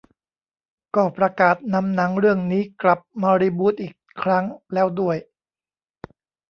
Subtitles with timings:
[0.95, 5.17] ก็ประกาศนำหนังเรื่องนี้กลับมารีบูตอีกครั้งแล้วด้วย